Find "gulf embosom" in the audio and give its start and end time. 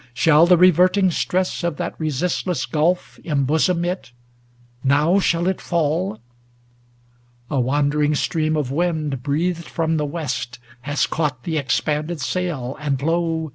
2.65-3.85